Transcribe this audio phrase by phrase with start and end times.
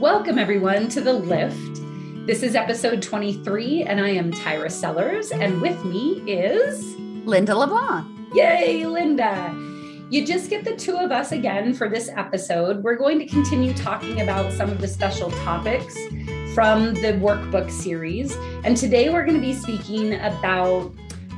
[0.00, 1.80] Welcome, everyone, to The Lift.
[2.24, 6.94] This is episode 23, and I am Tyra Sellers, and with me is
[7.26, 8.06] Linda LeBlanc.
[8.32, 9.52] Yay, Linda!
[10.08, 12.84] You just get the two of us again for this episode.
[12.84, 15.96] We're going to continue talking about some of the special topics
[16.54, 18.36] from the workbook series.
[18.62, 20.92] And today we're going to be speaking about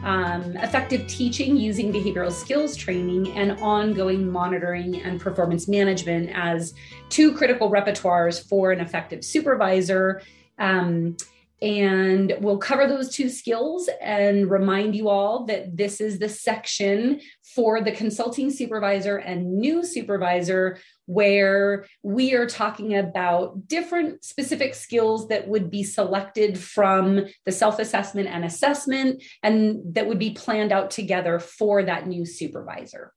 [0.05, 6.75] um, effective teaching using behavioral skills training and ongoing monitoring and performance management as
[7.09, 10.23] two critical repertoires for an effective supervisor.
[10.59, 11.17] Um,
[11.63, 17.21] and we'll cover those two skills and remind you all that this is the section
[17.55, 25.29] for the consulting supervisor and new supervisor where we are talking about different specific skills
[25.29, 30.73] that would be selected from the self assessment and assessment, and that would be planned
[30.73, 33.13] out together for that new supervisor.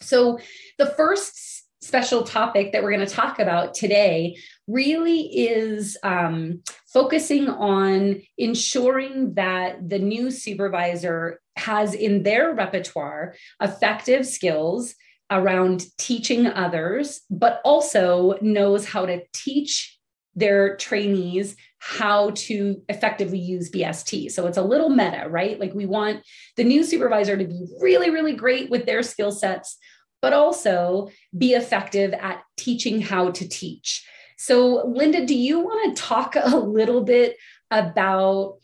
[0.00, 0.40] So,
[0.78, 6.62] the first special topic that we're going to talk about today really is um,
[6.92, 14.94] focusing on ensuring that the new supervisor has in their repertoire effective skills
[15.30, 19.98] around teaching others, but also knows how to teach
[20.34, 24.30] their trainees how to effectively use BST.
[24.30, 25.58] So it's a little meta, right?
[25.58, 26.22] Like we want
[26.56, 29.76] the new supervisor to be really, really great with their skill sets,
[30.20, 34.06] but also be effective at teaching how to teach.
[34.36, 37.36] So, Linda, do you want to talk a little bit
[37.70, 38.58] about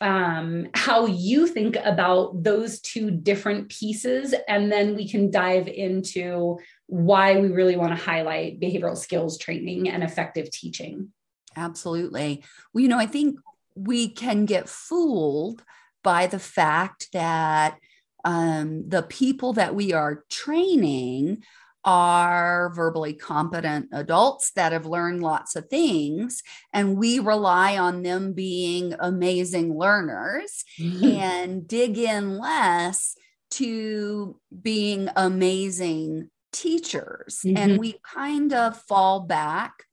[0.00, 4.34] um, how you think about those two different pieces.
[4.48, 9.88] And then we can dive into why we really want to highlight behavioral skills training
[9.88, 11.12] and effective teaching.
[11.56, 12.44] Absolutely.
[12.72, 13.38] Well, you know, I think
[13.74, 15.62] we can get fooled
[16.04, 17.78] by the fact that
[18.26, 21.44] um, the people that we are training
[21.84, 28.32] are verbally competent adults that have learned lots of things, and we rely on them
[28.32, 31.04] being amazing learners mm-hmm.
[31.04, 33.16] and dig in less
[33.52, 37.42] to being amazing teachers.
[37.46, 37.56] Mm-hmm.
[37.56, 39.84] And we kind of fall back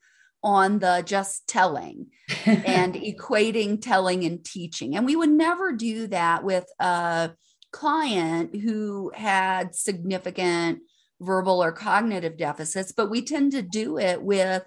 [0.41, 2.07] on the just telling
[2.45, 4.95] and equating telling and teaching.
[4.95, 7.31] And we would never do that with a
[7.73, 10.79] client who had significant
[11.19, 14.63] verbal or cognitive deficits, but we tend to do it with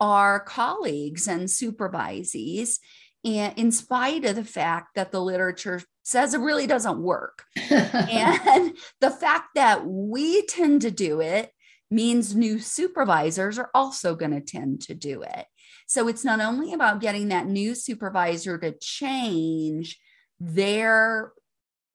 [0.00, 2.78] our colleagues and supervisees.
[3.24, 7.44] And in spite of the fact that the literature says it really doesn't work.
[7.70, 11.50] and the fact that we tend to do it
[11.90, 15.46] means new supervisors are also going to tend to do it.
[15.88, 20.00] So it's not only about getting that new supervisor to change
[20.40, 21.32] their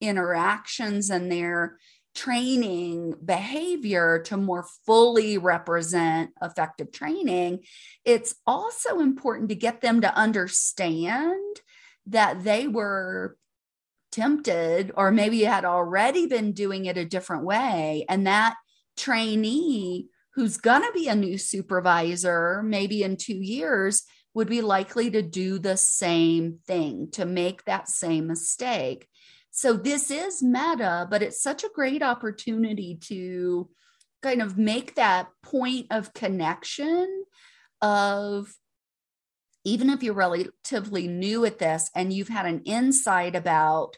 [0.02, 1.78] interactions and their
[2.14, 7.60] training behavior to more fully represent effective training,
[8.04, 11.60] it's also important to get them to understand
[12.06, 13.36] that they were
[14.10, 18.04] tempted or maybe had already been doing it a different way.
[18.08, 18.56] And that
[18.96, 24.02] trainee who's going to be a new supervisor, maybe in two years,
[24.34, 29.06] would be likely to do the same thing, to make that same mistake.
[29.52, 33.68] So this is meta, but it's such a great opportunity to
[34.22, 37.24] kind of make that point of connection
[37.82, 38.54] of
[39.64, 43.96] even if you're relatively new at this and you've had an insight about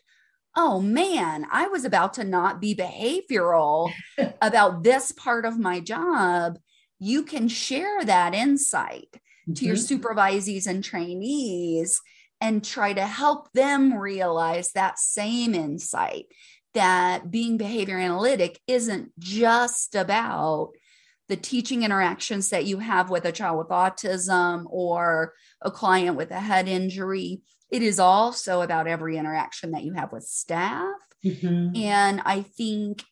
[0.57, 3.91] oh man i was about to not be behavioral
[4.43, 6.59] about this part of my job
[6.99, 9.53] you can share that insight mm-hmm.
[9.53, 9.95] to your mm-hmm.
[9.95, 12.01] supervisees and trainees
[12.45, 16.27] and try to help them realize that same insight
[16.75, 20.73] that being behavior analytic isn't just about
[21.31, 25.33] the teaching interactions that you have with a child with autism or
[25.63, 27.41] a client with a head injury.
[27.71, 30.93] It is also about every interaction that you have with staff.
[31.25, 31.77] Mm-hmm.
[31.77, 33.05] And I think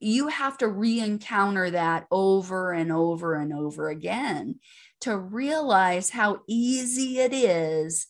[0.00, 4.58] you have to re encounter that over and over and over again
[5.02, 8.08] to realize how easy it is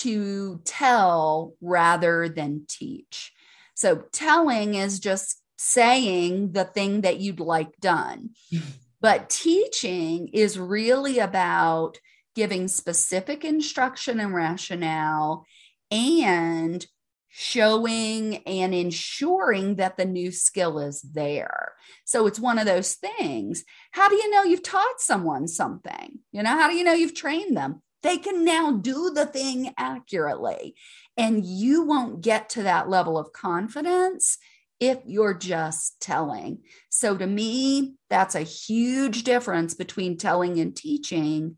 [0.00, 3.32] to tell rather than teach.
[3.74, 8.30] So, telling is just saying the thing that you'd like done.
[9.00, 11.98] but teaching is really about
[12.34, 15.44] giving specific instruction and rationale
[15.90, 16.86] and
[17.28, 21.72] showing and ensuring that the new skill is there.
[22.04, 23.64] So it's one of those things.
[23.92, 26.18] How do you know you've taught someone something?
[26.32, 27.82] You know, how do you know you've trained them?
[28.02, 30.74] They can now do the thing accurately.
[31.16, 34.38] And you won't get to that level of confidence
[34.78, 36.60] if you're just telling.
[36.88, 41.56] So to me, that's a huge difference between telling and teaching.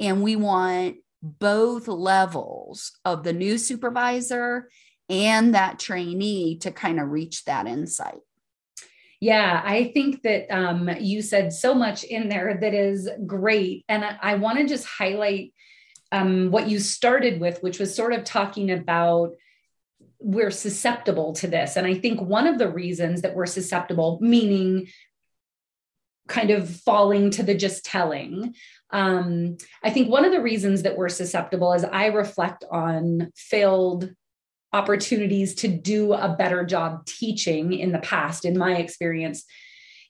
[0.00, 4.68] And we want both levels of the new supervisor
[5.08, 8.18] and that trainee to kind of reach that insight.
[9.20, 13.84] Yeah, I think that um, you said so much in there that is great.
[13.88, 15.53] And I, I want to just highlight
[16.14, 19.32] um, what you started with, which was sort of talking about
[20.20, 21.76] we're susceptible to this.
[21.76, 24.86] And I think one of the reasons that we're susceptible, meaning
[26.28, 28.54] kind of falling to the just telling.
[28.90, 34.10] Um, I think one of the reasons that we're susceptible is I reflect on failed
[34.72, 39.44] opportunities to do a better job teaching in the past, in my experience,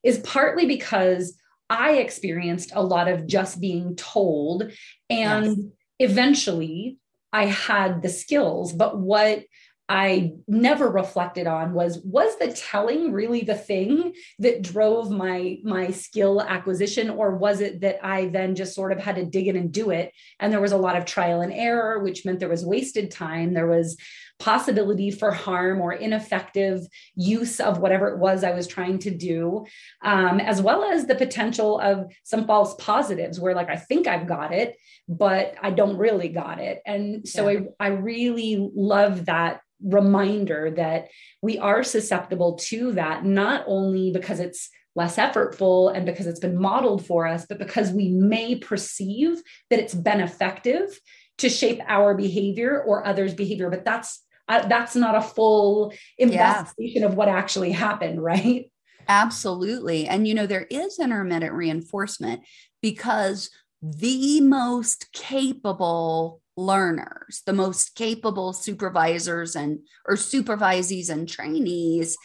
[0.03, 1.37] is partly because
[1.71, 4.71] I experienced a lot of just being told.
[5.09, 5.57] And yes.
[5.99, 6.99] Eventually
[7.33, 8.73] I had the skills.
[8.73, 9.45] But what
[9.87, 15.91] I never reflected on was was the telling really the thing that drove my my
[15.91, 19.57] skill acquisition or was it that I then just sort of had to dig in
[19.57, 22.49] and do it and there was a lot of trial and error which meant there
[22.49, 23.99] was wasted time there was
[24.39, 26.81] possibility for harm or ineffective
[27.15, 29.65] use of whatever it was I was trying to do
[30.03, 34.27] um, as well as the potential of some false positives where like I think I've
[34.27, 34.77] got it
[35.09, 37.61] but I don't really got it and so yeah.
[37.79, 41.09] I I really love that reminder that
[41.43, 46.61] we are susceptible to that, not only because it's less effortful and because it's been
[46.61, 50.99] modeled for us, but because we may perceive that it's been effective
[51.39, 53.69] to shape our behavior or others' behavior.
[53.71, 57.09] But that's uh, that's not a full investigation yeah.
[57.09, 58.71] of what actually happened, right?
[59.09, 60.07] Absolutely.
[60.07, 62.43] And you know, there is intermittent reinforcement
[62.81, 63.51] because
[63.83, 72.17] the most capable learners, the most capable supervisors and or supervisees and trainees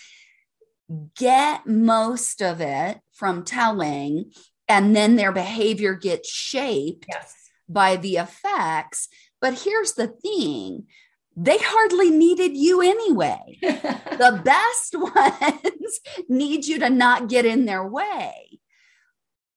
[1.17, 4.31] get most of it from telling
[4.67, 7.33] and then their behavior gets shaped yes.
[7.67, 9.07] by the effects.
[9.41, 10.85] But here's the thing
[11.35, 13.57] they hardly needed you anyway.
[13.61, 18.59] the best ones need you to not get in their way.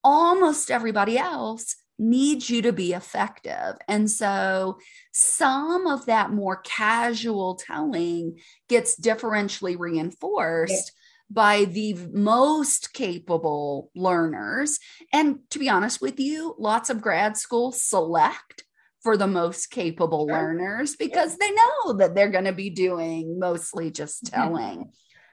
[0.03, 3.75] Almost everybody else needs you to be effective.
[3.87, 4.77] And so
[5.11, 10.91] some of that more casual telling gets differentially reinforced.
[11.31, 14.77] By the most capable learners.
[15.11, 18.65] And to be honest with you, lots of grad school select
[19.03, 20.35] for the most capable sure.
[20.35, 24.91] learners because they know that they're going to be doing mostly just telling.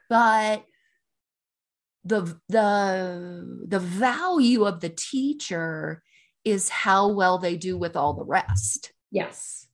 [0.09, 0.65] But
[2.05, 6.03] the the the value of the teacher
[6.45, 8.93] is how well they do with all the rest.
[9.11, 9.69] Yes.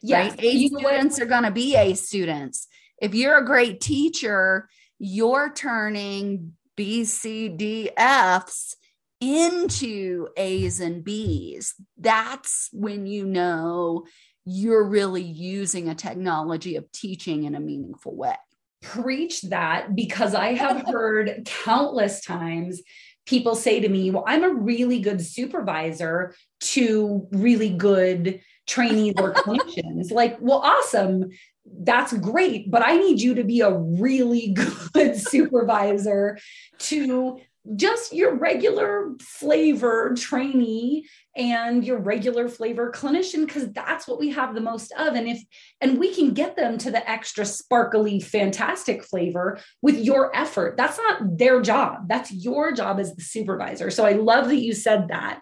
[0.00, 0.32] Yes.
[0.32, 0.44] Right?
[0.44, 2.66] A you students are going to be A students.
[3.00, 4.68] If you're a great teacher,
[4.98, 8.76] you're turning B, C, D, F's
[9.20, 11.74] into A's and B's.
[11.96, 14.06] That's when you know
[14.44, 18.36] you're really using a technology of teaching in a meaningful way.
[18.82, 22.80] Preach that because I have heard countless times
[23.26, 29.34] people say to me, Well, I'm a really good supervisor to really good trainees or
[29.34, 30.10] clinicians.
[30.12, 31.30] Like, well, awesome.
[31.66, 32.70] That's great.
[32.70, 34.56] But I need you to be a really
[34.94, 36.38] good supervisor
[36.78, 37.40] to
[37.76, 44.54] just your regular flavor trainee and your regular flavor clinician because that's what we have
[44.54, 45.14] the most of.
[45.14, 45.42] And if
[45.80, 50.76] and we can get them to the extra sparkly fantastic flavor with your effort.
[50.76, 52.08] That's not their job.
[52.08, 53.90] That's your job as the supervisor.
[53.90, 55.40] So i love that you said that.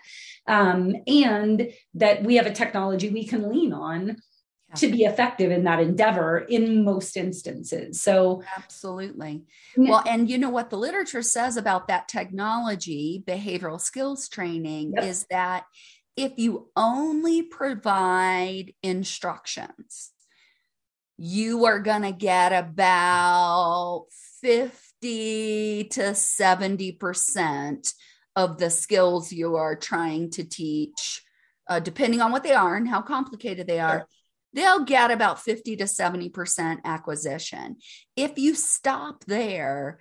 [0.49, 4.17] Um, and that we have a technology we can lean on
[4.75, 8.03] to be effective in that endeavor in most instances.
[8.03, 9.45] So, absolutely.
[9.77, 9.91] Yeah.
[9.91, 15.05] Well, and you know what the literature says about that technology, behavioral skills training, yep.
[15.05, 15.65] is that
[16.17, 20.11] if you only provide instructions,
[21.17, 24.07] you are going to get about
[24.41, 27.93] 50 to 70%
[28.35, 31.23] of the skills you are trying to teach,
[31.69, 34.07] uh, depending on what they are and how complicated they are
[34.57, 37.77] they'll get about 50 to 70% acquisition.
[38.17, 40.01] If you stop there,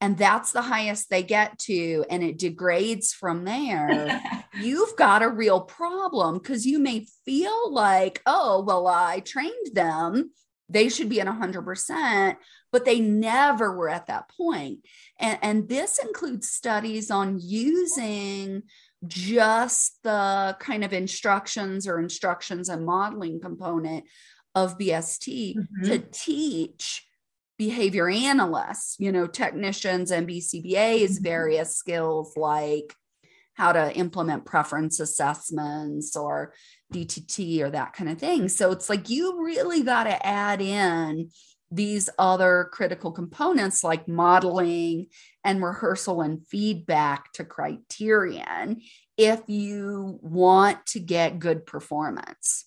[0.00, 4.22] and that's the highest they get to, and it degrades from there,
[4.60, 10.30] you've got a real problem because you may feel like, oh, well, I trained them.
[10.68, 12.36] They should be at 100%,
[12.72, 14.80] but they never were at that point.
[15.18, 18.62] And, and this includes studies on using
[19.08, 24.04] just the kind of instructions or instructions and modeling component
[24.54, 25.84] of BST mm-hmm.
[25.84, 27.06] to teach
[27.58, 31.24] behavior analysts, you know, technicians and BCBAs, Mm-hmm.
[31.24, 32.94] various skills like
[33.54, 36.52] how to implement preference assessments or
[36.92, 38.48] DTT or that kind of thing.
[38.48, 41.30] So it's like you really got to add in
[41.76, 45.06] these other critical components like modeling
[45.44, 48.80] and rehearsal and feedback to criterion
[49.16, 52.64] if you want to get good performance.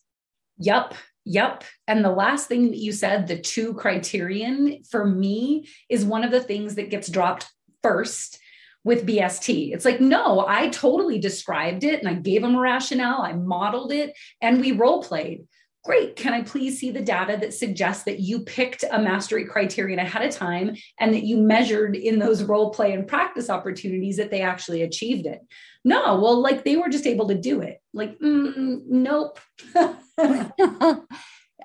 [0.59, 0.93] Yep.
[1.25, 1.63] Yep.
[1.87, 6.31] And the last thing that you said, the two criterion for me is one of
[6.31, 7.49] the things that gets dropped
[7.81, 8.39] first
[8.83, 9.73] with BST.
[9.73, 13.91] It's like, no, I totally described it and I gave them a rationale, I modeled
[13.91, 15.41] it, and we role played.
[15.85, 16.17] Great.
[16.17, 20.27] Can I please see the data that suggests that you picked a mastery criterion ahead
[20.27, 24.41] of time and that you measured in those role play and practice opportunities that they
[24.41, 25.39] actually achieved it?
[25.85, 27.81] No, well, like they were just able to do it.
[27.93, 29.39] Like, mm, nope.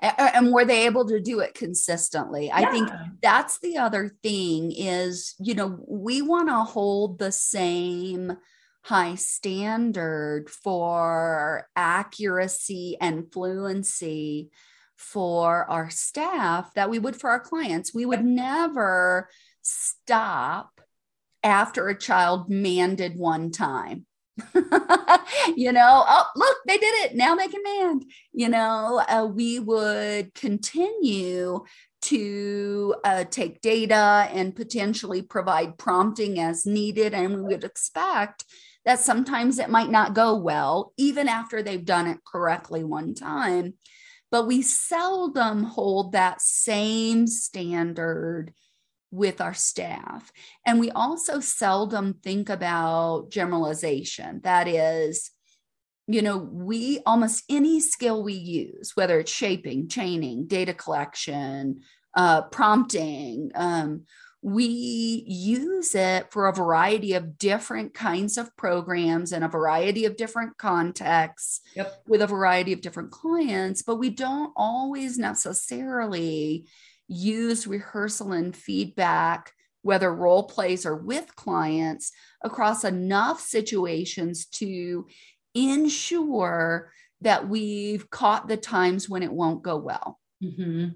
[0.01, 2.89] and were they able to do it consistently i think
[3.21, 8.35] that's the other thing is you know we want to hold the same
[8.85, 14.51] high standard for accuracy and fluency
[14.95, 19.27] for our staff that we would for our clients we would never
[19.63, 20.79] stop
[21.43, 24.05] after a child manded one time
[25.55, 27.15] you know, oh, look, they did it.
[27.15, 28.03] Now they can mand.
[28.33, 31.63] You know, uh, we would continue
[32.01, 37.13] to uh, take data and potentially provide prompting as needed.
[37.13, 38.43] And we would expect
[38.85, 43.73] that sometimes it might not go well, even after they've done it correctly one time.
[44.31, 48.53] But we seldom hold that same standard
[49.11, 50.31] with our staff.
[50.65, 54.41] And we also seldom think about generalization.
[54.43, 55.31] That is,
[56.07, 61.81] you know, we almost any skill we use, whether it's shaping, chaining, data collection,
[62.15, 64.03] uh, prompting, um,
[64.45, 70.17] we use it for a variety of different kinds of programs and a variety of
[70.17, 72.03] different contexts yep.
[72.05, 76.67] with a variety of different clients, but we don't always necessarily
[77.07, 82.11] use rehearsal and feedback, whether role plays or with clients,
[82.43, 85.07] across enough situations to
[85.55, 90.19] ensure that we've caught the times when it won't go well.
[90.43, 90.89] Mm-hmm.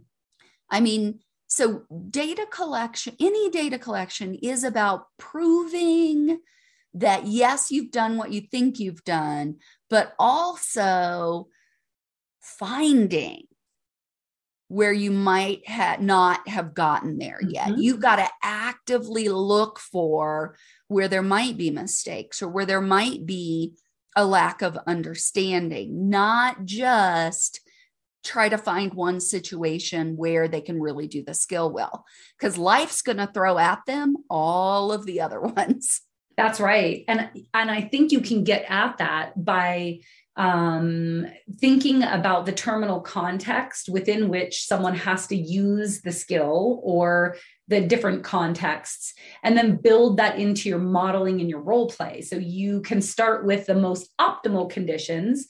[0.70, 6.40] I mean, so data collection, any data collection is about proving
[6.94, 9.58] that yes, you've done what you think you've done,
[9.90, 11.48] but also
[12.40, 13.48] finding
[14.68, 17.70] where you might ha- not have gotten there yet.
[17.70, 17.82] Mm-hmm.
[17.82, 20.56] You've got to actively look for
[20.88, 23.74] where there might be mistakes or where there might be
[24.16, 27.62] a lack of understanding, not just
[28.24, 32.06] try to find one situation where they can really do the skill well,
[32.38, 36.02] because life's going to throw at them all of the other ones.
[36.38, 37.04] That's right.
[37.08, 40.00] And and I think you can get at that by
[40.38, 41.28] um,
[41.60, 47.36] thinking about the terminal context within which someone has to use the skill or
[47.68, 52.22] the different contexts, and then build that into your modeling and your role play.
[52.22, 55.46] So you can start with the most optimal conditions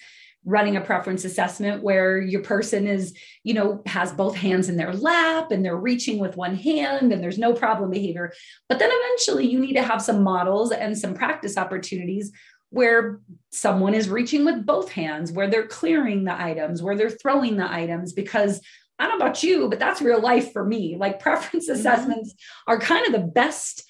[0.49, 4.93] running a preference assessment where your person is you know has both hands in their
[4.93, 8.33] lap and they're reaching with one hand and there's no problem behavior
[8.67, 12.31] but then eventually you need to have some models and some practice opportunities
[12.71, 13.19] where
[13.51, 17.71] someone is reaching with both hands, where they're clearing the items, where they're throwing the
[17.71, 18.61] items, because
[18.99, 20.95] I don't know about you, but that's real life for me.
[20.97, 21.79] Like preference mm-hmm.
[21.79, 22.35] assessments
[22.67, 23.88] are kind of the best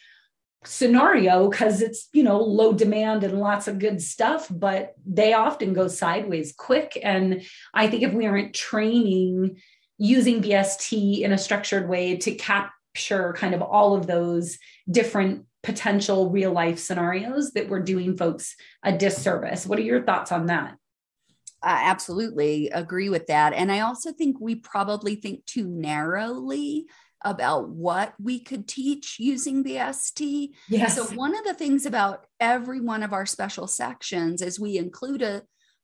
[0.66, 5.72] scenario because it's you know low demand and lots of good stuff but they often
[5.72, 7.42] go sideways quick and
[7.74, 9.58] i think if we aren't training
[9.98, 14.58] using bst in a structured way to capture kind of all of those
[14.92, 19.66] different potential real life scenarios that we're doing folks a disservice.
[19.66, 20.75] What are your thoughts on that?
[21.62, 23.54] I absolutely agree with that.
[23.54, 26.86] And I also think we probably think too narrowly
[27.24, 30.50] about what we could teach using BST.
[30.68, 30.96] Yes.
[30.96, 35.22] So, one of the things about every one of our special sections is we include
[35.22, 35.44] a,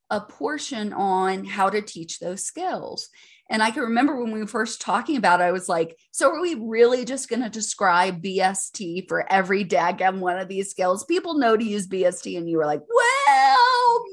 [0.10, 3.10] a portion on how to teach those skills.
[3.50, 6.32] And I can remember when we were first talking about it, I was like, so
[6.32, 11.06] are we really just going to describe BST for every daggum one of these skills?
[11.06, 12.38] People know to use BST.
[12.38, 14.04] And you were like, well,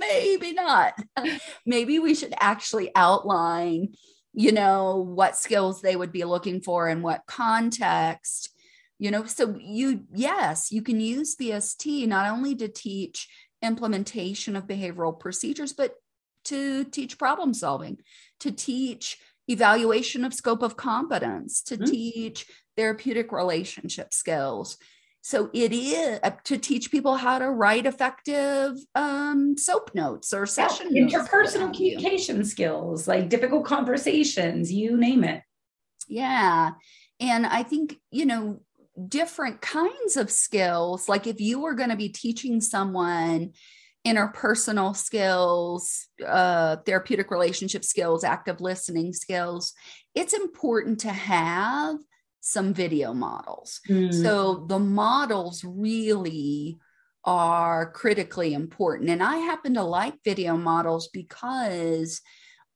[0.00, 0.94] maybe not.
[1.66, 3.94] maybe we should actually outline,
[4.32, 8.50] you know, what skills they would be looking for in what context.
[8.98, 13.28] You know, so you, yes, you can use BST not only to teach
[13.62, 15.94] implementation of behavioral procedures, but
[16.44, 17.98] to teach problem solving,
[18.40, 19.18] to teach
[19.48, 21.86] evaluation of scope of competence, to Mhm.
[21.86, 22.46] teach
[22.76, 24.76] therapeutic relationship skills.
[25.22, 30.46] So it is uh, to teach people how to write effective um, soap notes or
[30.46, 31.96] session what interpersonal have you.
[31.96, 35.42] communication skills, like difficult conversations, you name it.
[36.08, 36.70] Yeah.
[37.20, 38.60] And I think, you know,
[39.08, 43.52] different kinds of skills, like if you were going to be teaching someone
[44.06, 49.74] interpersonal skills, uh, therapeutic relationship skills, active listening skills,
[50.14, 51.96] it's important to have
[52.40, 53.80] some video models.
[53.88, 54.12] Mm.
[54.12, 56.78] So the models really
[57.24, 59.10] are critically important.
[59.10, 62.22] And I happen to like video models because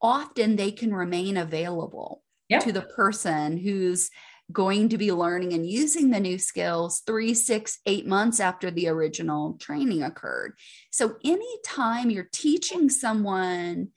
[0.02, 2.58] often they can remain available Yeah.
[2.60, 4.10] to the person who's
[4.52, 8.88] going to be learning and using the new skills three, six, eight months after the
[8.88, 10.52] original training occurred.
[10.90, 13.88] So anytime you're teaching someone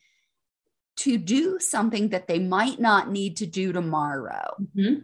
[0.98, 5.04] to do something that they might not need to do tomorrow, Mhm.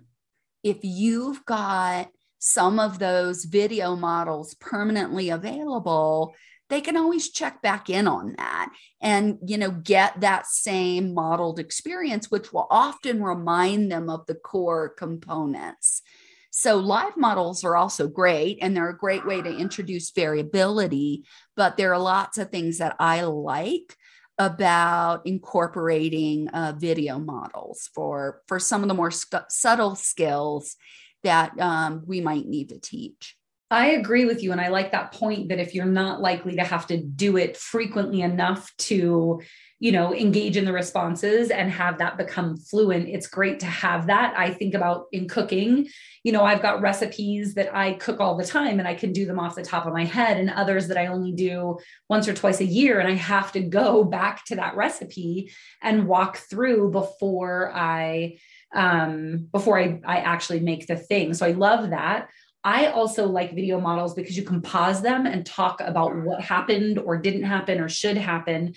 [0.63, 2.08] If you've got
[2.39, 6.36] some of those video models permanently available
[6.74, 11.60] they can always check back in on that and you know get that same modeled
[11.60, 16.01] experience which will often remind them of the core components.
[16.50, 21.77] So live models are also great and they're a great way to introduce variability but
[21.77, 23.96] there are lots of things that i like
[24.37, 30.75] about incorporating uh, video models for for some of the more sc- subtle skills
[31.23, 33.37] that um, we might need to teach
[33.73, 34.51] I agree with you.
[34.51, 37.57] And I like that point that if you're not likely to have to do it
[37.57, 39.41] frequently enough to,
[39.83, 44.07] you know, engage in the responses and have that become fluent, it's great to have
[44.07, 44.33] that.
[44.37, 45.89] I think about in cooking,
[46.23, 49.25] you know, I've got recipes that I cook all the time and I can do
[49.25, 52.33] them off the top of my head, and others that I only do once or
[52.33, 53.01] twice a year.
[53.01, 58.37] And I have to go back to that recipe and walk through before I
[58.73, 62.29] um before I, I actually make the thing so i love that
[62.63, 66.97] I also like video models because you can pause them and talk about what happened
[66.97, 68.73] or didn't happen or should happen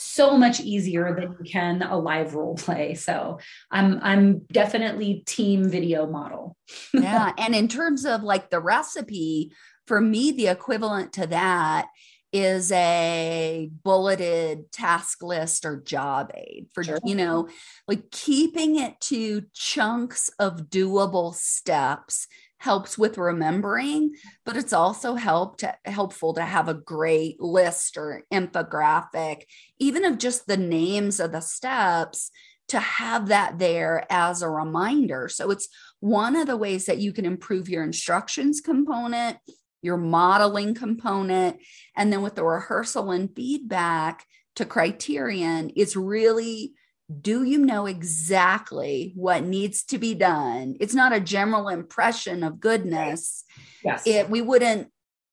[0.00, 2.94] so much easier than you can a live role play.
[2.94, 6.56] So I'm I'm definitely team video model.
[6.94, 7.32] yeah.
[7.36, 9.50] And in terms of like the recipe,
[9.88, 11.88] for me, the equivalent to that
[12.32, 16.98] is a bulleted task list or job aid for, Sure.
[17.04, 17.48] you know,
[17.88, 22.28] like keeping it to chunks of doable steps
[22.58, 24.12] helps with remembering,
[24.44, 29.42] but it's also helped helpful to have a great list or infographic,
[29.78, 32.30] even of just the names of the steps
[32.68, 35.28] to have that there as a reminder.
[35.28, 35.68] So it's
[36.00, 39.38] one of the ways that you can improve your instructions component,
[39.80, 41.58] your modeling component,
[41.96, 46.72] and then with the rehearsal and feedback to criterion, it's really
[47.20, 50.76] do you know exactly what needs to be done?
[50.78, 53.44] It's not a general impression of goodness.
[53.82, 54.06] Yes.
[54.06, 54.88] It we wouldn't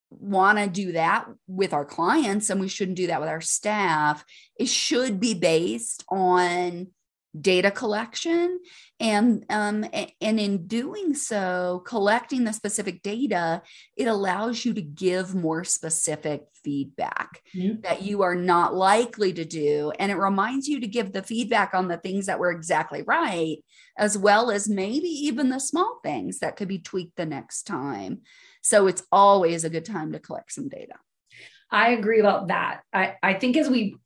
[0.09, 4.23] want to do that with our clients and we shouldn't do that with our staff.
[4.57, 6.87] It should be based on
[7.41, 8.59] data collection
[8.99, 9.85] and um,
[10.21, 13.61] and in doing so collecting the specific data
[13.97, 17.81] it allows you to give more specific feedback Mhm.
[17.83, 21.73] that you are not likely to do and it reminds you to give the feedback
[21.73, 23.57] on the things that were exactly right
[23.97, 28.21] as well as maybe even the small things that could be tweaked the next time
[28.61, 30.93] so it's always a good time to collect some data
[31.71, 32.81] I agree about that.
[32.93, 33.97] I, I think as we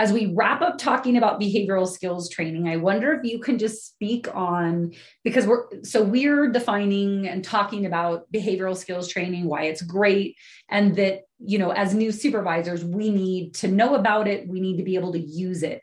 [0.00, 3.86] as we wrap up talking about behavioral skills training, I wonder if you can just
[3.86, 9.82] speak on because we're so we're defining and talking about behavioral skills training, why it's
[9.82, 10.36] great,
[10.70, 14.78] and that you know, as new supervisors, we need to know about it, we need
[14.78, 15.82] to be able to use it.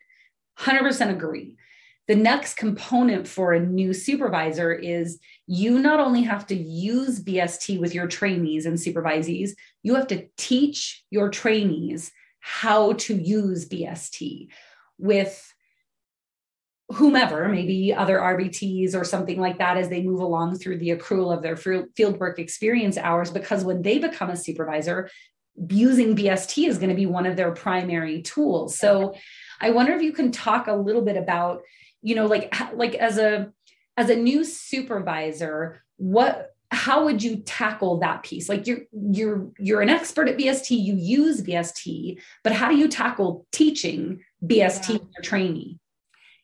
[0.57, 1.55] 100% agree.
[2.07, 7.79] The next component for a new supervisor is you not only have to use BST
[7.79, 9.51] with your trainees and supervisees,
[9.83, 14.47] you have to teach your trainees how to use BST
[14.97, 15.53] with
[16.89, 21.35] whomever, maybe other RBTs or something like that, as they move along through the accrual
[21.35, 23.29] of their fieldwork experience hours.
[23.29, 25.09] Because when they become a supervisor,
[25.69, 28.77] using BST is going to be one of their primary tools.
[28.77, 29.15] So
[29.59, 31.61] I wonder if you can talk a little bit about,
[32.01, 33.51] you know, like like as a
[33.97, 39.81] as a new supervisor, what how would you tackle that piece like you're you're you're
[39.81, 44.95] an expert at bst you use bst but how do you tackle teaching bst Yeah.
[44.95, 45.79] your trainee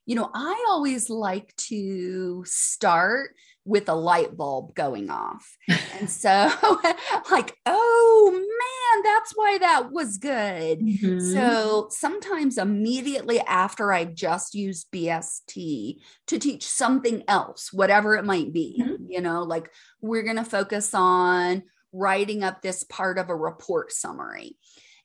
[0.06, 3.30] you know, I always like to start
[3.64, 5.58] with a light bulb going off.
[5.98, 6.52] and so,
[7.32, 8.48] like, oh man,
[9.04, 10.80] that's why that was good.
[10.80, 11.20] Mm-hmm.
[11.20, 18.54] So sometimes immediately after I just used BST to teach something else, whatever it might
[18.54, 19.06] be, mm-hmm.
[19.10, 19.70] you know, like
[20.02, 24.58] we're going to focus on writing up this part of a report summary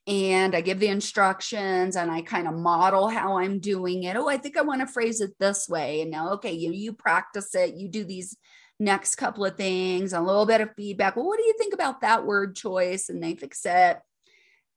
[0.09, 4.17] and I give the instructions and I kind of model how I'm doing it.
[4.17, 6.01] Oh, I think I want to phrase it this way.
[6.01, 8.35] And now, okay, you you practice it, you do these
[8.79, 11.17] next couple of things, a little bit of feedback.
[11.17, 13.09] Well, what do you think about that word choice?
[13.09, 13.99] And they fix it.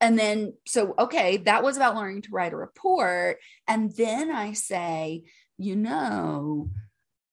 [0.00, 3.38] And then, so okay, that was about learning to write a report.
[3.68, 5.22] And then I say,
[5.58, 6.70] you know,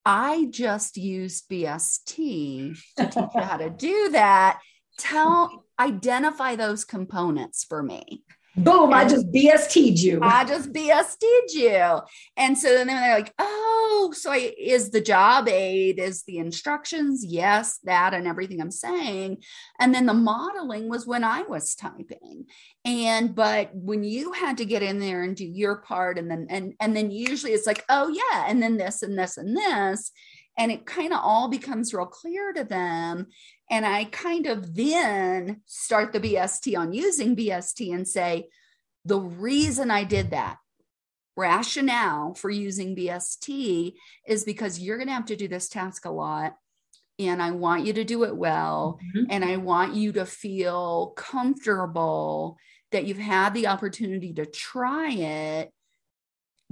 [0.05, 4.59] I just used BST to teach you how to do that.
[4.99, 8.23] Tell identify those components for me.
[8.55, 10.19] Boom, I just BST'd you.
[10.21, 11.99] I just BST'd you.
[12.35, 17.23] And so then they're like, oh, so I, is the job aid, is the instructions?
[17.25, 19.37] Yes, that and everything I'm saying.
[19.79, 22.47] And then the modeling was when I was typing.
[22.83, 26.47] And but when you had to get in there and do your part, and then
[26.49, 30.11] and and then usually it's like, oh yeah, and then this and this and this.
[30.57, 33.27] And it kind of all becomes real clear to them.
[33.69, 38.49] And I kind of then start the BST on using BST and say,
[39.05, 40.57] the reason I did that
[41.37, 43.93] rationale for using BST
[44.27, 46.55] is because you're going to have to do this task a lot.
[47.17, 48.99] And I want you to do it well.
[49.15, 49.31] Mm-hmm.
[49.31, 52.57] And I want you to feel comfortable
[52.91, 55.71] that you've had the opportunity to try it,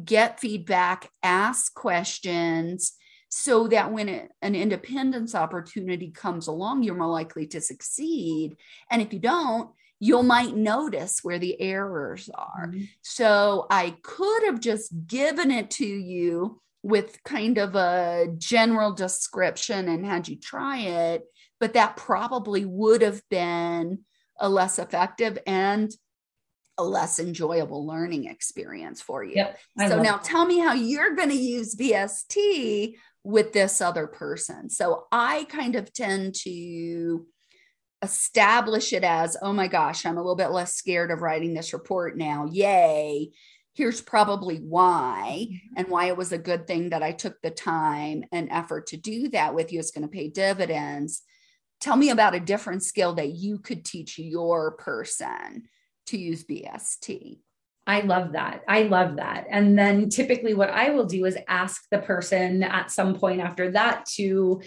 [0.04, 2.94] get feedback, ask questions,
[3.30, 8.56] so that when it, an independence opportunity comes along, you're more likely to succeed.
[8.90, 12.68] And if you don't, you might notice where the errors are.
[12.68, 12.84] Mm-hmm.
[13.02, 19.90] So I could have just given it to you with kind of a general description
[19.90, 21.24] and had you try it,
[21.60, 24.00] but that probably would have been
[24.40, 25.92] a less effective and
[26.78, 29.34] a less enjoyable learning experience for you.
[29.36, 29.60] Yep,
[29.90, 32.94] so now tell me how you're going to use BST
[33.28, 34.70] with this other person.
[34.70, 37.26] So I kind of tend to
[38.02, 41.74] establish it as, oh my gosh, I'm a little bit less scared of writing this
[41.74, 42.48] report now.
[42.50, 43.32] Yay.
[43.74, 45.74] Here's probably why, mm-hmm.
[45.76, 48.98] and why it was a good thing that I took the time and effort to
[48.98, 49.80] do that with you.
[49.80, 51.22] It's going to pay dividends.
[51.82, 55.64] Tell me about a different skill that you could teach your person
[56.06, 57.40] to use BST.
[57.88, 58.64] I love that.
[58.68, 59.48] I love that.
[59.50, 63.72] And then typically, what I will do is ask the person at some point after
[63.72, 64.62] that to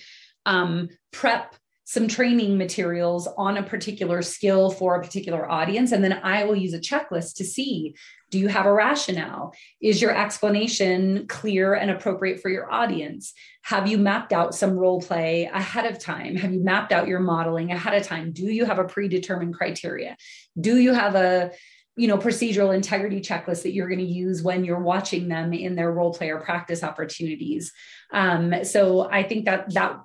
[0.46, 1.54] um, prep
[1.90, 5.90] some training materials on a particular skill for a particular audience.
[5.90, 7.96] And then I will use a checklist to see
[8.30, 9.52] do you have a rationale?
[9.82, 13.32] Is your explanation clear and appropriate for your audience?
[13.62, 16.36] Have you mapped out some role play ahead of time?
[16.36, 18.30] Have you mapped out your modeling ahead of time?
[18.30, 20.16] Do you have a predetermined criteria?
[20.60, 21.50] Do you have a
[22.00, 25.74] you know procedural integrity checklist that you're going to use when you're watching them in
[25.76, 27.72] their role player practice opportunities
[28.12, 30.00] um, so i think that that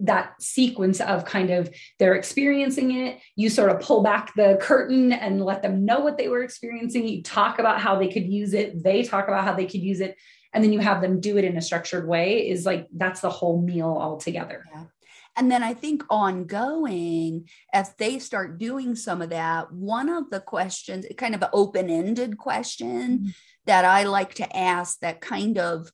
[0.00, 5.12] that sequence of kind of they're experiencing it you sort of pull back the curtain
[5.12, 8.52] and let them know what they were experiencing you talk about how they could use
[8.52, 10.16] it they talk about how they could use it
[10.52, 13.30] and then you have them do it in a structured way is like that's the
[13.30, 14.84] whole meal altogether yeah.
[15.36, 20.40] And then I think ongoing, if they start doing some of that, one of the
[20.40, 23.28] questions, kind of an open ended question mm-hmm.
[23.66, 25.90] that I like to ask that kind of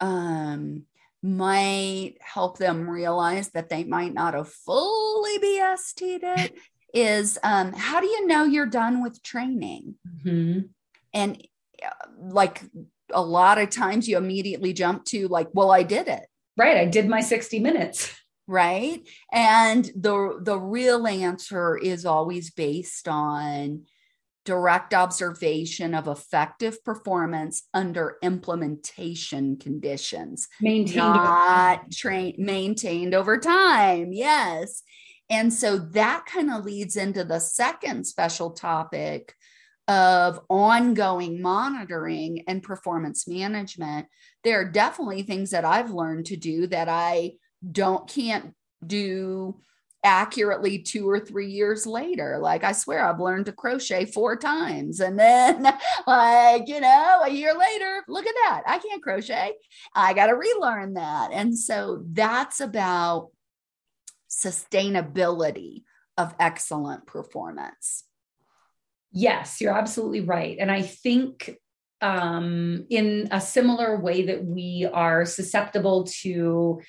[0.00, 0.84] um,
[1.22, 6.54] might help them realize that they might not have fully BST'd it
[6.94, 9.96] is um, how do you know you're done with training?
[10.24, 10.60] Mm-hmm.
[11.12, 11.48] And
[11.84, 11.88] uh,
[12.18, 12.62] like
[13.12, 16.26] a lot of times you immediately jump to like, well, I did it.
[16.56, 16.76] Right.
[16.76, 18.14] I did my 60 minutes
[18.48, 19.06] right?
[19.30, 23.82] And the the real answer is always based on
[24.44, 34.82] direct observation of effective performance under implementation conditions maintained not trained maintained over time yes.
[35.30, 39.34] And so that kind of leads into the second special topic
[39.86, 44.06] of ongoing monitoring and performance management.
[44.44, 47.32] There are definitely things that i've learned to do that i
[47.70, 48.54] don't can't
[48.86, 49.60] do
[50.04, 52.38] accurately two or three years later.
[52.38, 55.00] Like I swear I've learned to crochet four times.
[55.00, 55.62] And then
[56.06, 58.62] like, you know, a year later, look at that.
[58.66, 59.54] I can't crochet.
[59.94, 61.30] I got to relearn that.
[61.32, 63.30] And so that's about
[64.30, 65.82] sustainability
[66.16, 68.04] of excellent performance.
[69.10, 70.58] Yes, you're absolutely right.
[70.60, 71.56] And I think
[72.00, 76.80] um, in a similar way that we are susceptible to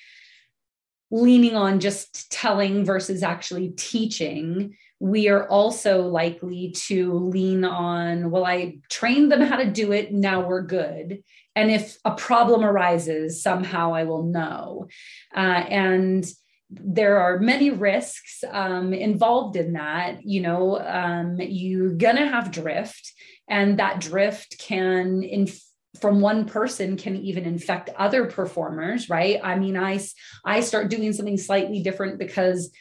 [1.12, 8.46] leaning on just telling versus actually teaching we are also likely to lean on, well,
[8.46, 11.24] I trained them how to do it, now we're good.
[11.56, 14.88] And if a problem arises, somehow I will know.
[15.36, 16.26] Uh, and
[16.70, 20.24] there are many risks um, involved in that.
[20.24, 23.14] You know, um, you're gonna have drift,
[23.48, 25.64] and that drift can inf-
[26.00, 29.40] from one person can even infect other performers right?
[29.44, 30.00] I mean i
[30.46, 32.72] i start doing something slightly different because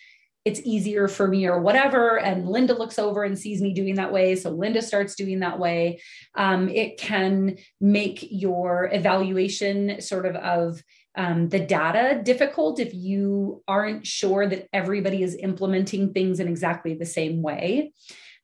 [0.44, 4.12] it's easier for me or whatever and linda looks over and sees me doing that
[4.12, 6.00] way so linda starts doing that way.
[6.34, 10.82] Um, it can make your evaluation sort of of
[11.18, 16.94] um, the data difficult if you aren't sure that everybody is implementing things in exactly
[16.94, 17.92] the same way.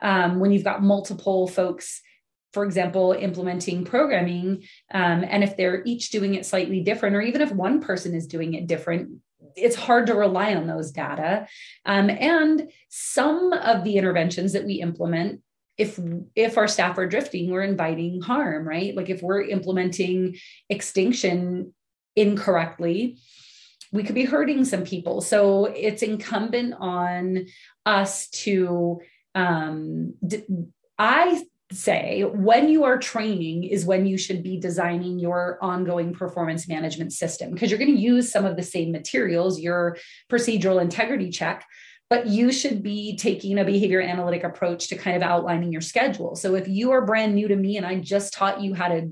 [0.03, 2.03] Um, when you've got multiple folks
[2.55, 7.43] for example, implementing programming, um, and if they're each doing it slightly different, or even
[7.43, 9.21] if one person is doing it different,
[9.57, 11.47] it's hard to rely on those data.
[11.85, 15.43] Um, and some of the interventions that we implement,
[15.77, 15.99] if
[16.35, 18.97] if our staff are drifting, we're inviting harm, right?
[18.97, 20.37] Like if we're implementing
[20.71, 21.75] extinction
[22.17, 23.19] incorrectly,
[23.93, 25.21] we could be hurting some people.
[25.21, 27.47] So it's incumbent on
[27.85, 29.01] us to
[29.35, 30.45] um, d-
[30.99, 31.43] I
[31.74, 37.12] say when you are training is when you should be designing your ongoing performance management
[37.12, 39.96] system because you're going to use some of the same materials, your
[40.30, 41.64] procedural integrity check,
[42.08, 46.37] but you should be taking a behavior analytic approach to kind of outlining your schedule.
[46.37, 49.10] So if you are brand new to me and I just taught you how to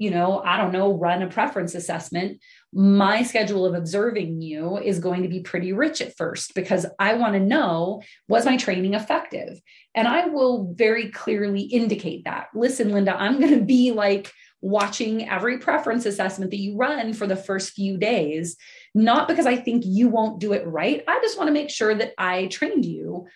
[0.00, 2.40] you know, I don't know, run a preference assessment,
[2.72, 7.14] my schedule of observing you is going to be pretty rich at first because I
[7.14, 9.60] want to know was my training effective?
[9.94, 12.48] And I will very clearly indicate that.
[12.54, 17.26] Listen, Linda, I'm going to be like watching every preference assessment that you run for
[17.26, 18.56] the first few days,
[18.94, 21.02] not because I think you won't do it right.
[21.08, 23.26] I just want to make sure that I trained you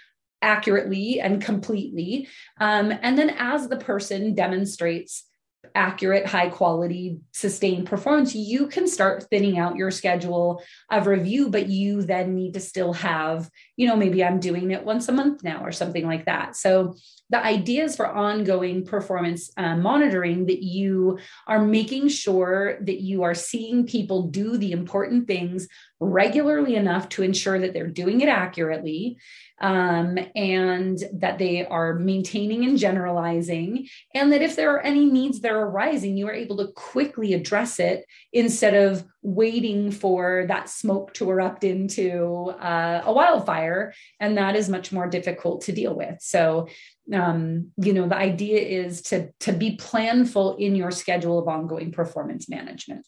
[0.42, 2.28] accurately and completely.
[2.60, 5.24] Um, and then as the person demonstrates,
[5.74, 11.68] accurate, high quality, sustained performance, you can start thinning out your schedule of review, but
[11.68, 15.42] you then need to still have, you know, maybe I'm doing it once a month
[15.42, 16.56] now or something like that.
[16.56, 16.94] So
[17.30, 23.34] the ideas for ongoing performance uh, monitoring that you are making sure that you are
[23.34, 25.66] seeing people do the important things
[26.00, 29.16] regularly enough to ensure that they're doing it accurately
[29.60, 35.40] um, and that they are maintaining and generalizing, and that if there are any needs
[35.40, 40.68] that are arising, you are able to quickly address it instead of waiting for that
[40.68, 43.94] smoke to erupt into uh, a wildfire.
[44.18, 46.20] And that is much more difficult to deal with.
[46.20, 46.68] So,
[47.12, 51.92] um, you know, the idea is to, to be planful in your schedule of ongoing
[51.92, 53.06] performance management.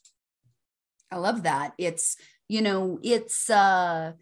[1.11, 1.73] I love that.
[1.77, 2.17] It's,
[2.49, 4.13] you know, it's, uh,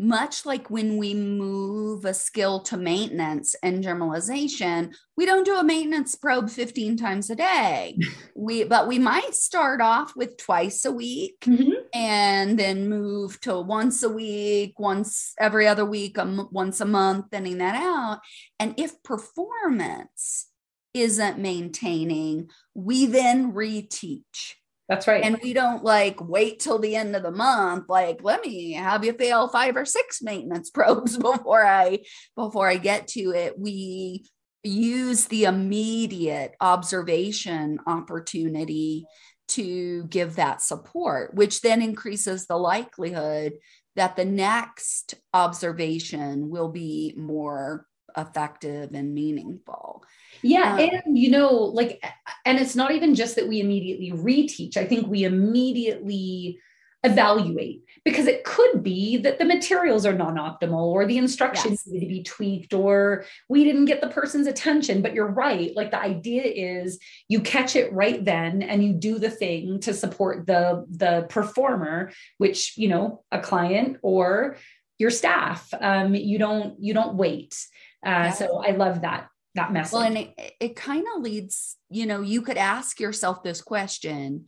[0.00, 5.62] much like when we move a skill to maintenance and generalization we don't do a
[5.62, 7.98] maintenance probe 15 times a day.
[8.34, 11.72] We but we might start off with twice a week mm-hmm.
[11.92, 17.26] and then move to once a week once every other week um, once a month
[17.30, 18.20] thinning that out.
[18.58, 20.46] And if performance
[20.94, 24.54] isn't maintaining we then reteach
[24.90, 25.22] that's right.
[25.22, 27.88] And we don't like wait till the end of the month.
[27.88, 32.00] Like, let me have you fail five or six maintenance probes before I
[32.34, 33.56] before I get to it.
[33.56, 34.24] We
[34.64, 39.06] use the immediate observation opportunity
[39.46, 43.52] to give that support, which then increases the likelihood
[43.94, 50.04] that the next observation will be more effective and meaningful.
[50.42, 50.74] Yeah.
[50.74, 52.02] Um, and, you know, like,
[52.44, 56.60] and it's not even just that we immediately reteach, I think we immediately
[57.02, 61.86] evaluate because it could be that the materials are non-optimal or the instructions yes.
[61.86, 65.90] need to be tweaked or we didn't get the person's attention but you're right like
[65.90, 70.46] the idea is you catch it right then and you do the thing to support
[70.46, 74.56] the the performer which you know a client or
[74.98, 77.66] your staff um, you don't you don't wait
[78.04, 79.92] uh, so I love that that message.
[79.92, 84.46] Well, and it, it kind of leads, you know, you could ask yourself this question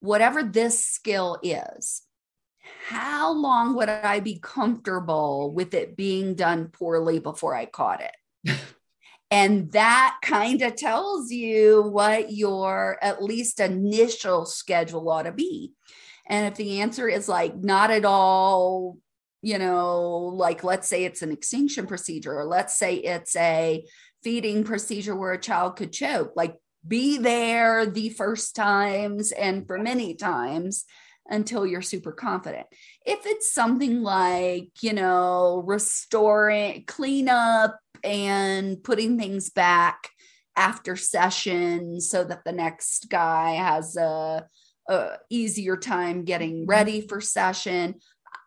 [0.00, 2.02] whatever this skill is,
[2.88, 8.56] how long would I be comfortable with it being done poorly before I caught it?
[9.30, 15.72] and that kind of tells you what your at least initial schedule ought to be.
[16.26, 18.98] And if the answer is like not at all
[19.42, 23.84] you know, like let's say it's an extinction procedure, or let's say it's a
[24.22, 29.78] feeding procedure where a child could choke, like be there the first times and for
[29.78, 30.84] many times
[31.28, 32.66] until you're super confident.
[33.04, 40.08] if it's something like, you know, restoring, cleanup and putting things back
[40.56, 44.46] after session so that the next guy has a,
[44.88, 46.70] a easier time getting mm-hmm.
[46.70, 47.94] ready for session.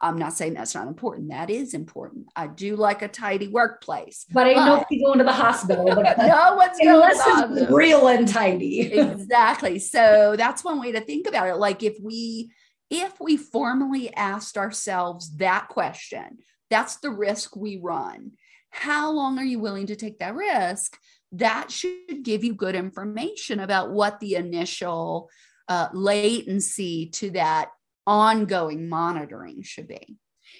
[0.05, 1.29] I'm not saying that's not important.
[1.29, 2.27] That is important.
[2.35, 4.25] I do like a tidy workplace.
[4.31, 8.27] But I know if you go into the hospital, no one's unless it's real and
[8.27, 8.81] tidy.
[8.93, 9.79] exactly.
[9.79, 11.55] So that's one way to think about it.
[11.55, 12.51] Like if we
[12.91, 16.37] if we formally asked ourselves that question,
[16.69, 18.33] that's the risk we run.
[18.69, 20.99] How long are you willing to take that risk?
[21.31, 25.29] That should give you good information about what the initial
[25.67, 27.69] uh, latency to that
[28.07, 30.17] ongoing monitoring should be.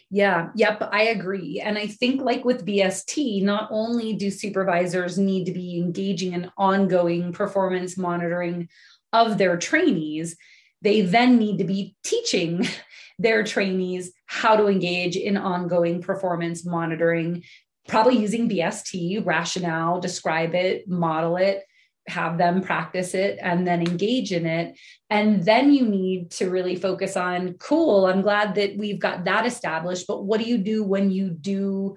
[0.10, 1.62] Yeah, yep, I agree.
[1.64, 6.52] And I think, like with BST, not only do supervisors need to be engaging in
[6.58, 8.70] ongoing performance monitoring
[9.14, 10.36] of their trainees,
[10.82, 12.68] they then need to be teaching
[13.20, 17.44] their trainees how to engage in ongoing performance monitoring,
[17.88, 21.64] probably using BST, rationale, describe it, model it,
[22.08, 24.78] have them practice it, and then engage in it.
[25.10, 29.46] And then you need to really focus on cool, I'm glad that we've got that
[29.46, 31.96] established, but what do you do when you do?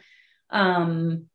[0.50, 1.26] Um,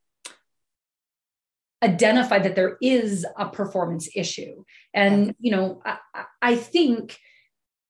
[1.83, 5.97] identify that there is a performance issue and you know I,
[6.41, 7.19] I think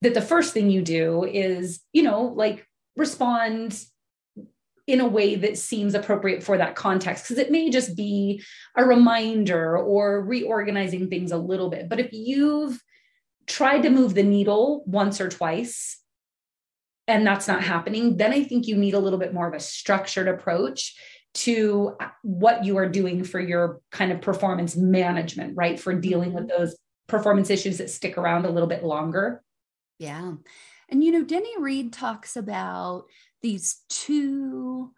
[0.04, 3.82] that the first thing you do is, you know, like respond
[4.86, 8.44] in a way that seems appropriate for that context because it may just be
[8.76, 12.82] a reminder or reorganizing things a little bit but if you've
[13.46, 16.00] tried to move the needle once or twice
[17.08, 19.60] and that's not happening then i think you need a little bit more of a
[19.60, 20.96] structured approach
[21.34, 26.48] to what you are doing for your kind of performance management right for dealing with
[26.48, 26.62] mm-hmm.
[26.62, 29.42] those performance issues that stick around a little bit longer
[30.00, 30.34] yeah.
[30.90, 33.06] And, you know, Denny Reid talks about
[33.44, 34.92] these two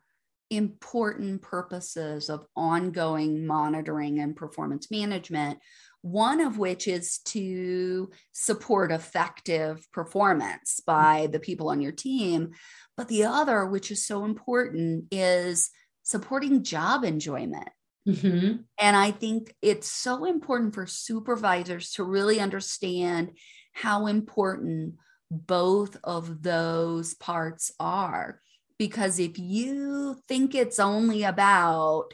[0.51, 5.60] important purposes of ongoing monitoring and performance management.
[6.01, 12.51] One of which is to support effective performance by the people on your team.
[12.95, 15.71] But the other, which is so important, is
[16.03, 17.69] supporting job enjoyment.
[18.08, 18.58] Mm-hmm.
[18.79, 23.31] And I think it's so important for supervisors to really understand
[23.73, 24.93] how important
[25.31, 28.41] both of those parts are.
[28.77, 32.13] Because if you think it's only about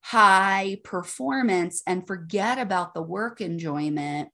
[0.00, 4.28] high performance and forget about the work enjoyment,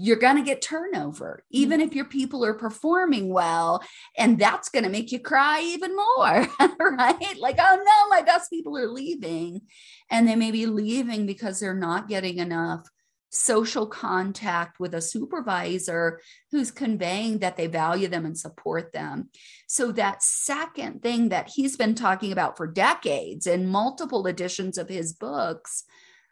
[0.00, 3.82] you're going to get turnover, even if your people are performing well.
[4.16, 6.46] And that's going to make you cry even more,
[6.78, 7.36] right?
[7.38, 9.62] Like, oh no, my best people are leaving.
[10.08, 12.88] And they may be leaving because they're not getting enough
[13.30, 19.28] social contact with a supervisor who's conveying that they value them and support them.
[19.66, 24.88] So, that second thing that he's been talking about for decades in multiple editions of
[24.88, 25.84] his books,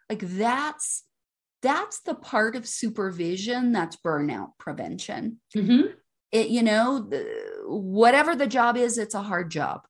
[0.09, 1.03] like that's
[1.61, 5.39] that's the part of supervision that's burnout prevention.
[5.55, 5.93] Mm-hmm.
[6.31, 7.25] It, you know, the,
[7.65, 9.81] whatever the job is, it's a hard job,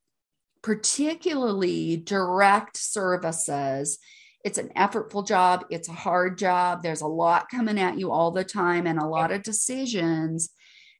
[0.61, 3.99] particularly direct services
[4.43, 6.83] it's an effortful job, it's a hard job.
[6.83, 10.49] There's a lot coming at you all the time and a lot of decisions.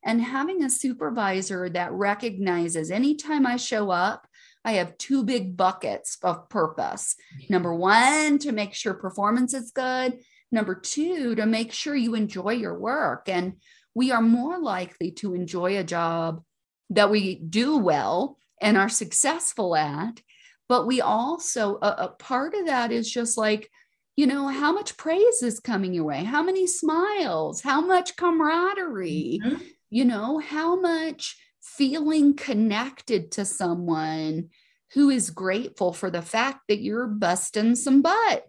[0.04, 4.28] And having a supervisor that recognizes anytime I show up,
[4.63, 7.15] I have two big buckets of purpose.
[7.50, 10.19] Number one, to make sure performance is good.
[10.52, 13.30] Number two, to make sure you enjoy your work.
[13.30, 13.54] And
[13.93, 16.43] we are more likely to enjoy a job
[16.89, 20.21] that we do well and are successful at
[20.70, 23.70] but we also a, a part of that is just like
[24.16, 26.24] you know how much praise is coming your way?
[26.24, 27.62] How many smiles?
[27.62, 29.40] How much camaraderie?
[29.44, 29.64] Mm-hmm.
[29.90, 34.50] you know how much feeling connected to someone
[34.94, 38.46] who is grateful for the fact that you're busting some butt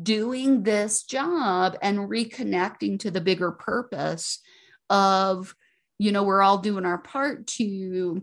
[0.00, 4.40] doing this job and reconnecting to the bigger purpose
[4.90, 5.54] of
[5.98, 8.22] you know we're all doing our part to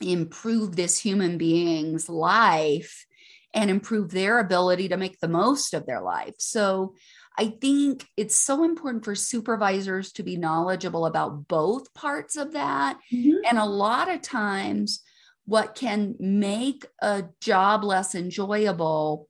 [0.00, 3.06] improve this human being's life
[3.54, 6.34] and improve their ability to make the most of their life.
[6.38, 6.94] So
[7.38, 12.98] I think it's so important for supervisors to be knowledgeable about both parts of that.
[13.12, 13.38] Mm-hmm.
[13.48, 15.02] And a lot of times,
[15.44, 19.28] what can make a job less enjoyable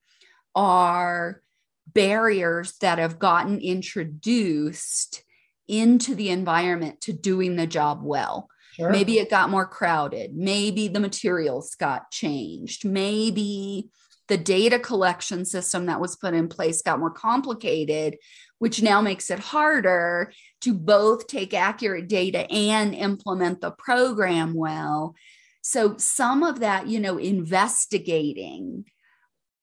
[0.54, 1.42] are
[1.86, 5.24] barriers that have gotten introduced
[5.68, 8.48] into the environment to doing the job well.
[8.72, 8.90] Sure.
[8.90, 10.34] Maybe it got more crowded.
[10.34, 12.84] Maybe the materials got changed.
[12.84, 13.90] Maybe
[14.28, 18.16] the data collection system that was put in place got more complicated,
[18.58, 25.14] which now makes it harder to both take accurate data and implement the program well.
[25.60, 28.84] So, some of that, you know, investigating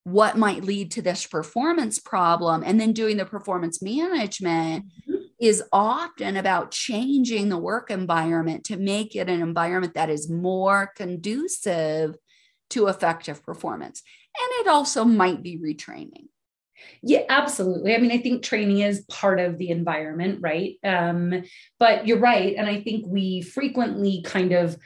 [0.03, 5.18] what might lead to this performance problem and then doing the performance management mm-hmm.
[5.39, 10.91] Is often about changing the work environment to make it an environment that is more
[10.95, 12.15] conducive
[12.69, 14.03] to effective performance
[14.37, 16.27] and it also might be retraining
[17.01, 17.93] yeah, absolutely.
[17.93, 20.77] I mean, I think training is part of the environment, right?
[20.83, 21.43] Um,
[21.79, 22.55] but you're right.
[22.55, 24.77] And I think we frequently kind of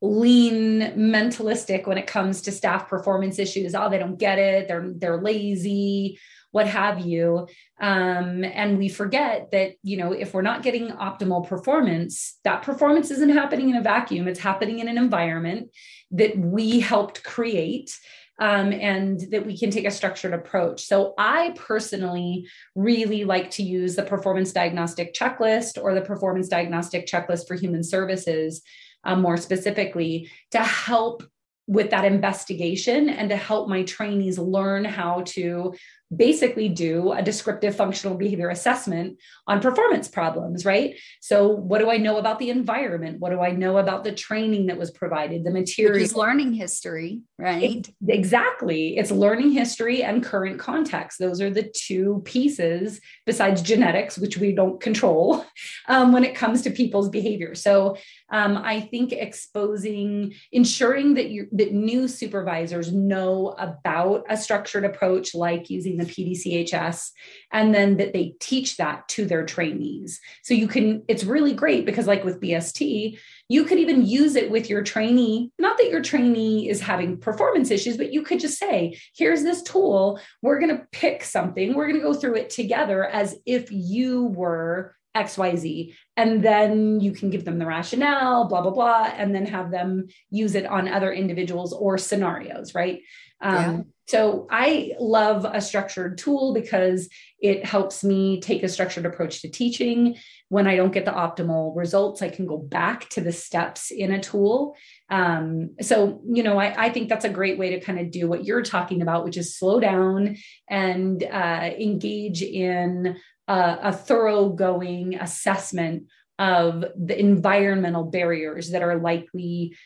[0.00, 3.74] lean mentalistic when it comes to staff performance issues.
[3.74, 4.68] Oh, they don't get it.
[4.68, 6.18] They're they're lazy,
[6.50, 7.46] what have you.
[7.80, 13.10] Um, and we forget that, you know, if we're not getting optimal performance, that performance
[13.10, 14.28] isn't happening in a vacuum.
[14.28, 15.70] It's happening in an environment
[16.12, 17.98] that we helped create
[18.40, 20.84] um, and that we can take a structured approach.
[20.84, 22.46] So, I personally
[22.76, 27.82] really like to use the performance diagnostic checklist or the performance diagnostic checklist for human
[27.82, 28.62] services
[29.04, 31.24] um, more specifically to help
[31.66, 35.74] with that investigation and to help my trainees learn how to
[36.14, 40.96] basically do a descriptive functional behavior assessment on performance problems, right?
[41.20, 43.20] So, what do I know about the environment?
[43.20, 46.02] What do I know about the training that was provided, the material?
[46.02, 47.62] It's learning history, right?
[47.62, 48.96] It, exactly.
[48.96, 51.18] It's learning history and current context.
[51.18, 55.44] Those are the two pieces besides genetics, which we don't control
[55.88, 57.54] um, when it comes to people's behavior.
[57.54, 57.96] So,
[58.30, 65.34] um, I think exposing, ensuring that you that new supervisors know about a structured approach
[65.34, 67.10] like using the PDCHS,
[67.52, 70.20] and then that they teach that to their trainees.
[70.42, 73.18] So you can, it's really great because, like with BST,
[73.48, 75.50] you could even use it with your trainee.
[75.58, 79.62] Not that your trainee is having performance issues, but you could just say, here's this
[79.62, 80.20] tool.
[80.42, 84.24] We're going to pick something, we're going to go through it together as if you
[84.24, 85.94] were XYZ.
[86.16, 90.08] And then you can give them the rationale, blah, blah, blah, and then have them
[90.30, 93.00] use it on other individuals or scenarios, right?
[93.40, 93.82] Um, yeah.
[94.08, 99.50] So I love a structured tool because it helps me take a structured approach to
[99.50, 100.16] teaching.
[100.48, 104.12] When I don't get the optimal results, I can go back to the steps in
[104.12, 104.76] a tool.
[105.10, 108.28] Um, so, you know, I, I, think that's a great way to kind of do
[108.28, 110.36] what you're talking about, which is slow down
[110.68, 116.04] and uh, engage in a, a thoroughgoing assessment
[116.38, 119.76] of the environmental barriers that are likely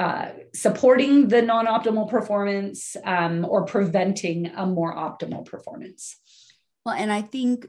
[0.00, 6.16] uh, supporting the non-optimal performance um, or preventing a more optimal performance.
[6.86, 7.66] Well, and I think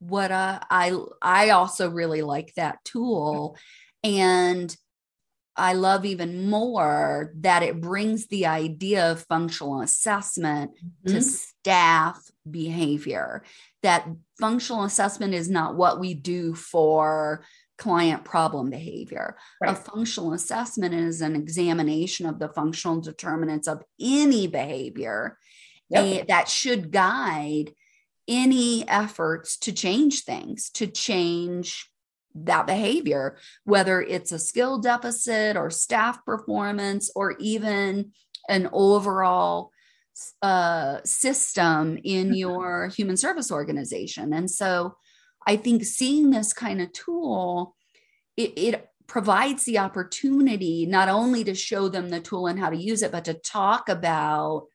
[0.00, 3.56] what uh, I I also really like that tool,
[4.04, 4.76] and
[5.56, 11.14] I love even more that it brings the idea of functional assessment mm-hmm.
[11.14, 12.20] to staff
[12.50, 13.44] behavior.
[13.82, 14.06] That
[14.38, 17.46] functional assessment is not what we do for
[17.80, 19.36] client problem behavior.
[19.60, 19.72] Right.
[19.72, 25.38] A functional assessment is an examination of the functional determinants of any behavior
[25.88, 26.28] yep.
[26.28, 27.72] that should guide
[28.28, 31.90] any efforts to change things, to change
[32.34, 38.12] that behavior, whether it's a skill deficit or staff performance or even
[38.48, 39.72] an overall
[40.42, 42.34] uh, system in mm-hmm.
[42.34, 44.32] your human service organization.
[44.32, 44.94] And so
[45.46, 47.74] I think seeing this kind of tool,
[48.36, 52.76] it, it provides the opportunity not only to show them the tool and how to
[52.76, 54.66] use it, but to talk about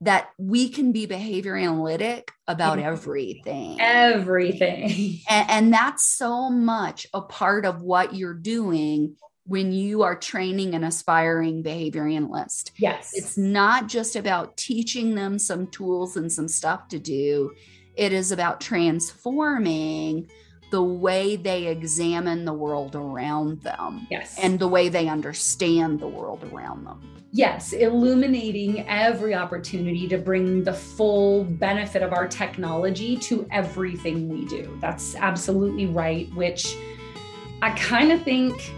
[0.00, 2.88] that we can be behavior analytic about mm-hmm.
[2.88, 3.80] everything.
[3.80, 5.18] Everything.
[5.28, 9.16] And, and, that's so much a part of what you're doing
[9.46, 12.72] when you are training an aspiring behavior analyst.
[12.76, 13.12] Yes.
[13.14, 17.52] It's not just about teaching them some tools and some stuff to do,
[17.96, 20.30] it is about transforming
[20.70, 24.06] the way they examine the world around them.
[24.10, 24.38] Yes.
[24.40, 30.62] And the way they understand the world around them yes, illuminating every opportunity to bring
[30.62, 34.78] the full benefit of our technology to everything we do.
[34.80, 36.76] That's absolutely right, which
[37.60, 38.72] I kind of think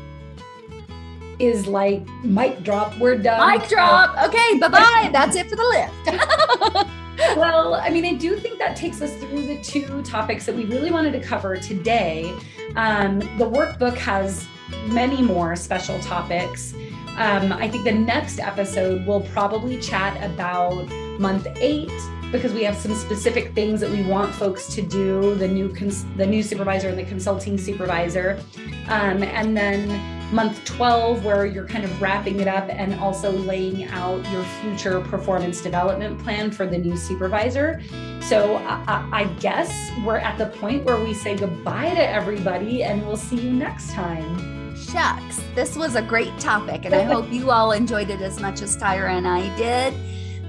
[1.38, 2.96] is like mic drop.
[2.98, 3.58] We're done.
[3.58, 4.16] Mic drop.
[4.26, 5.10] Okay, bye bye.
[5.12, 6.86] That's it for the lift.
[7.36, 10.64] well, I mean, I do think that takes us through the two topics that we
[10.64, 12.34] really wanted to cover today.
[12.74, 14.46] Um, the workbook has
[14.88, 16.74] many more special topics.
[17.16, 20.86] Um, I think the next episode we'll probably chat about
[21.18, 21.90] month eight
[22.30, 26.04] because we have some specific things that we want folks to do the new cons-
[26.16, 28.38] the new supervisor and the consulting supervisor
[28.88, 29.88] um, and then
[30.32, 35.00] month 12, where you're kind of wrapping it up and also laying out your future
[35.00, 37.80] performance development plan for the new supervisor.
[38.20, 43.06] So I, I guess we're at the point where we say goodbye to everybody and
[43.06, 44.74] we'll see you next time.
[44.76, 48.60] Shucks, this was a great topic, and I hope you all enjoyed it as much
[48.62, 49.94] as Tyra and I did.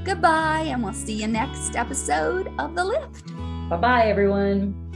[0.03, 3.27] Goodbye, and we'll see you next episode of The Lift.
[3.69, 4.86] Bye bye, everyone.